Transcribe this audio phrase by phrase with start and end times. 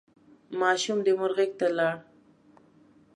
[0.61, 1.95] ماشوم د مور غېږ ته لاړ.